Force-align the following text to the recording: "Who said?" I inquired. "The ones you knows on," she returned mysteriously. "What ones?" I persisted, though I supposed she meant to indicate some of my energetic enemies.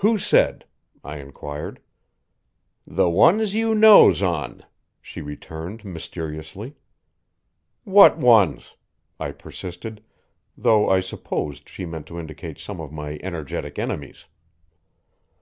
"Who 0.00 0.18
said?" 0.18 0.66
I 1.02 1.16
inquired. 1.16 1.80
"The 2.86 3.08
ones 3.08 3.54
you 3.54 3.74
knows 3.74 4.20
on," 4.20 4.66
she 5.00 5.22
returned 5.22 5.82
mysteriously. 5.82 6.74
"What 7.84 8.18
ones?" 8.18 8.76
I 9.18 9.30
persisted, 9.32 10.04
though 10.58 10.90
I 10.90 11.00
supposed 11.00 11.70
she 11.70 11.86
meant 11.86 12.04
to 12.08 12.20
indicate 12.20 12.58
some 12.58 12.82
of 12.82 12.92
my 12.92 13.18
energetic 13.22 13.78
enemies. 13.78 14.26